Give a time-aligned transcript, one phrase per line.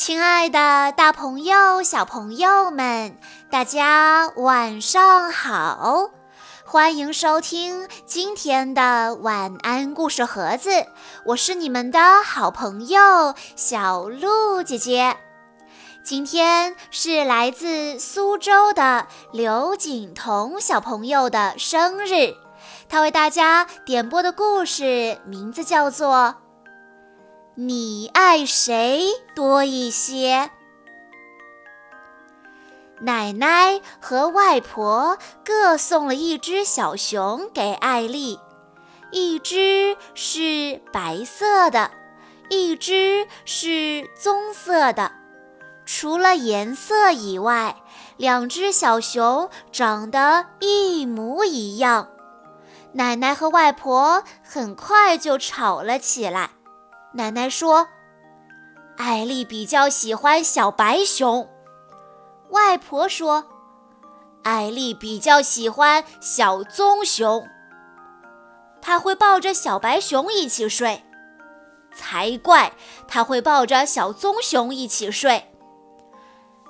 [0.00, 3.18] 亲爱的，大朋友、小朋友们，
[3.50, 6.08] 大家晚上好！
[6.64, 10.70] 欢迎收听今天的晚安故事盒子，
[11.26, 15.18] 我是你们的好朋友小鹿姐姐。
[16.02, 22.34] 今天是来自苏州的刘景彤小朋友的生日，
[22.88, 26.36] 他为大家点播的故事名字叫做。
[27.62, 30.50] 你爱谁多一些？
[33.02, 38.40] 奶奶和外婆各送了一只小熊给艾丽，
[39.12, 41.90] 一只是白色的，
[42.48, 45.12] 一只是棕色的。
[45.84, 47.76] 除了颜色以外，
[48.16, 52.08] 两只小熊长得一模一样。
[52.94, 56.52] 奶奶和外婆很快就吵了起来。
[57.12, 57.88] 奶奶说
[58.96, 61.48] ：“艾丽比较喜欢小白熊。”
[62.50, 63.44] 外婆说
[64.44, 67.48] ：“艾丽比较喜欢小棕熊。”
[68.80, 71.04] 她会抱着小白熊一起睡。
[71.92, 72.72] 才怪！
[73.08, 75.52] 她会抱着小棕熊一起睡。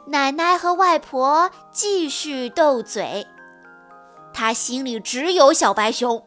[0.07, 3.27] 奶奶和外婆继续斗嘴。
[4.33, 6.25] 她心里只有小白熊。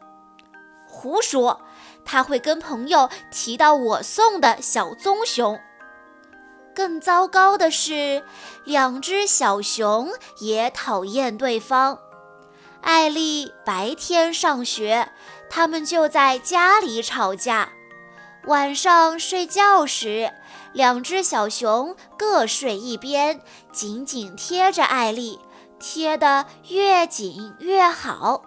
[0.86, 1.60] 胡说！
[2.04, 5.60] 他会跟朋友提到我送的小棕熊。
[6.74, 8.24] 更糟糕的是，
[8.64, 11.98] 两只小熊也讨厌对方。
[12.82, 15.12] 艾丽白天上学，
[15.48, 17.68] 他们就在家里吵架；
[18.46, 20.32] 晚上睡觉时，
[20.72, 23.40] 两只小熊各睡一边，
[23.72, 25.38] 紧紧贴着艾丽，
[25.78, 28.42] 贴得越紧越好。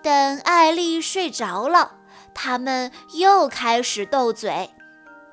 [0.00, 1.97] 等艾丽睡着了。
[2.34, 4.70] 他们又开始斗嘴，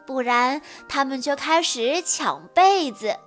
[0.06, 3.18] 不然他们就开始抢被子。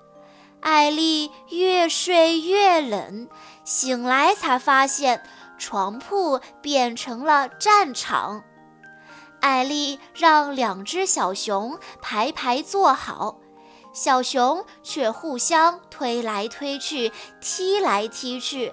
[0.61, 3.29] 艾丽越睡越冷，
[3.65, 5.23] 醒来才发现
[5.57, 8.43] 床铺变成了战场。
[9.41, 13.39] 艾丽让两只小熊排排坐好，
[13.93, 18.73] 小熊却互相推来推去，踢来踢去。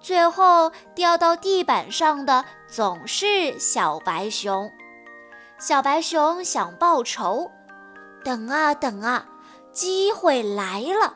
[0.00, 4.70] 最后掉到地板上的总是小白熊。
[5.58, 7.50] 小白熊想报仇，
[8.24, 9.26] 等啊等啊，
[9.72, 11.14] 机会来了！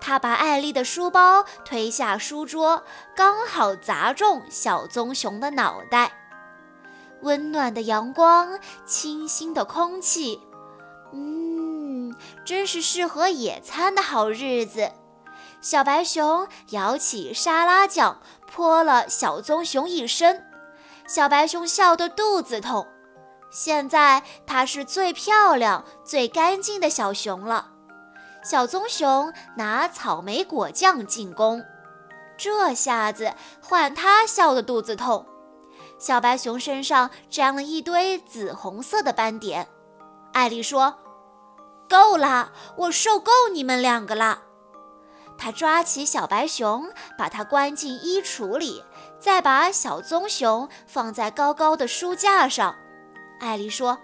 [0.00, 2.82] 他把艾丽的书包推下书桌，
[3.16, 6.12] 刚好砸中小棕熊的脑袋。
[7.22, 10.40] 温暖的阳光，清新的空气，
[11.12, 12.14] 嗯，
[12.44, 14.92] 真是适合野餐的好日子。
[15.60, 20.46] 小白熊舀起沙拉酱泼了小棕熊一身，
[21.06, 22.86] 小白熊笑得肚子痛。
[23.50, 27.70] 现在它是最漂亮、最干净的小熊了。
[28.44, 31.64] 小棕熊拿草莓果酱进攻，
[32.36, 35.26] 这下子换它笑得肚子痛。
[35.98, 39.66] 小白熊身上沾了一堆紫红色的斑点。
[40.32, 40.98] 艾丽说
[41.90, 44.42] ：“够了，我受够你们两个了。”
[45.38, 48.84] 他抓起小白熊，把它关进衣橱里，
[49.20, 52.74] 再把小棕熊放在高高的书架上。
[53.38, 53.98] 艾丽说：“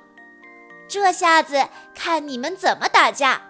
[0.89, 3.43] 这下子看你们怎么打架！”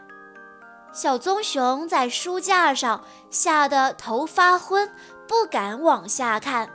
[0.94, 4.90] 小棕熊在书架上吓得头发昏，
[5.28, 6.70] 不敢往下看。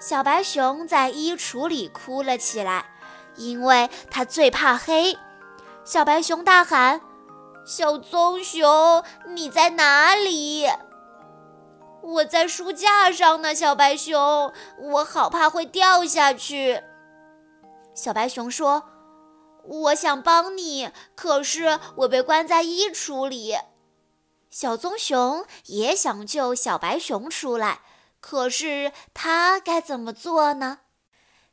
[0.00, 2.86] 小白熊在衣橱里哭了起来，
[3.36, 5.16] 因为它最怕黑。
[5.84, 7.00] 小白熊大喊。
[7.70, 10.66] 小棕熊，你在哪里？
[12.02, 16.82] 我在书架上呢，小白熊，我好怕会掉下去。
[17.94, 18.82] 小白熊说
[19.62, 23.56] ：“我想帮你，可是我被关在衣橱里。”
[24.50, 27.82] 小棕熊也想救小白熊出来，
[28.18, 30.78] 可是他该怎么做呢？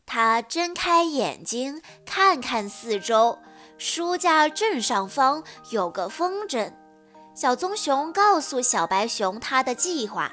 [0.08, 3.38] 他睁开眼睛，看看四周。
[3.78, 6.74] 书架正上方有个风筝，
[7.36, 10.32] 小棕熊告诉小白熊他的计划。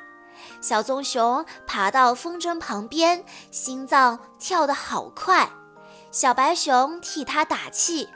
[0.61, 5.51] 小棕熊爬到风筝旁边，心脏跳得好快。
[6.11, 8.09] 小白熊替他打气：“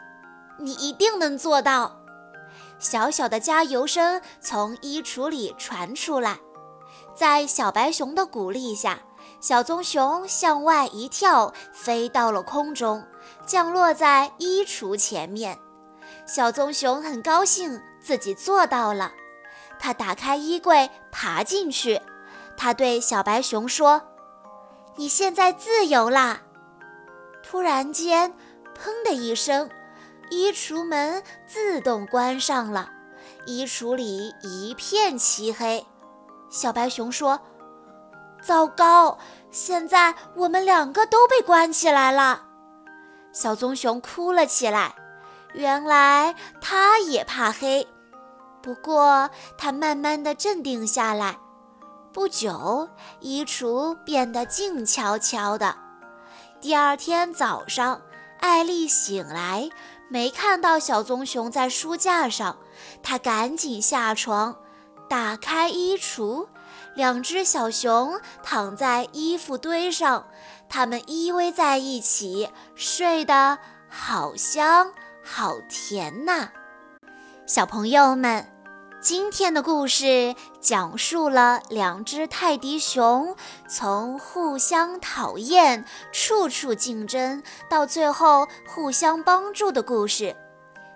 [0.59, 1.97] 你一定能做到！”
[2.79, 6.39] 小小的加油声从衣橱里传出来，
[7.15, 8.99] 在小白熊的鼓励下。
[9.41, 13.07] 小棕熊向外一跳，飞到了空中，
[13.47, 15.59] 降落在衣橱前面。
[16.27, 19.13] 小棕熊很高兴自己做到了，
[19.79, 22.01] 它打开衣柜，爬进去。
[22.57, 24.03] 它对小白熊说
[24.97, 26.43] ：“你现在自由啦！”
[27.43, 28.35] 突然间，
[28.77, 29.71] 砰的一声，
[30.31, 32.91] 衣橱门自动关上了。
[33.47, 35.87] 衣橱里一片漆黑。
[36.51, 37.41] 小白熊说
[38.41, 39.19] ：“糟糕，
[39.51, 42.45] 现在我们两个都被关起来了。”
[43.33, 44.95] 小棕熊哭了起来。
[45.55, 47.89] 原来它也怕黑，
[48.63, 51.39] 不过它慢慢地镇定下来。
[52.13, 52.89] 不久，
[53.21, 55.75] 衣橱变得静悄悄的。
[56.61, 58.03] 第二天早上，
[58.41, 59.71] 艾丽醒来，
[60.11, 62.59] 没看到小棕熊在书架上，
[63.03, 64.55] 她赶紧下床，
[65.09, 66.47] 打开衣橱。
[66.99, 70.27] 两只小熊躺在衣服堆上，
[70.69, 73.57] 它们依偎在一起，睡得
[73.89, 74.93] 好香
[75.23, 76.49] 好甜呐！
[77.47, 78.45] 小朋友们，
[79.01, 83.37] 今天的故事讲述了两只泰迪熊
[83.69, 90.35] 从互相讨厌、处处竞争，到最后互相帮助的故事。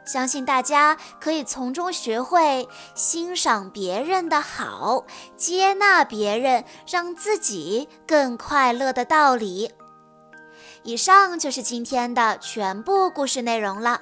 [0.04, 5.04] 相信大家可以从中学会欣赏别人的好，
[5.36, 9.72] 接纳别人，让自己更快乐的道理。
[10.82, 14.00] 以上就是今天的全部故事内容了。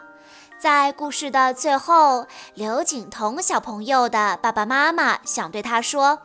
[0.58, 6.20] 在故事的最后，刘景彤小朋友的爸爸妈妈想对他说：“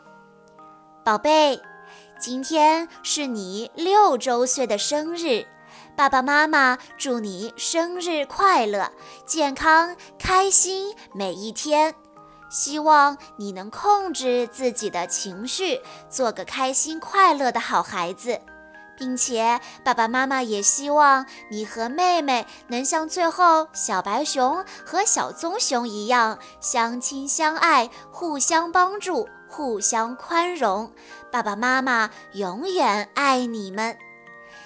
[1.03, 1.61] 宝贝，
[2.19, 5.45] 今天是你六周岁的生日。”
[5.95, 8.91] 爸爸妈妈祝你生日快乐，
[9.25, 11.95] 健康开心每一天。
[12.49, 18.41] 希望你能控制自己的情绪，做个开心快乐的好孩子，
[18.97, 30.91] 并且爸爸妈妈也希望你和妹妹能像最后小白熊和小棕熊一样相亲相爱，互相帮助，互相宽容。
[31.31, 33.97] 爸爸妈妈永远爱你们。